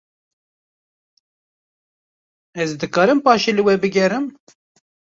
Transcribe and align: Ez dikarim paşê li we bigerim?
Ez 2.63 2.67
dikarim 2.79 3.19
paşê 3.25 3.51
li 3.57 3.63
we 3.67 3.75
bigerim? 3.83 4.25